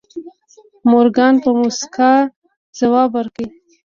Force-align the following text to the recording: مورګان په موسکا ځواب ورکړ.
مورګان 0.89 1.35
په 1.43 1.49
موسکا 1.59 2.11
ځواب 2.79 3.09
ورکړ. 3.15 3.45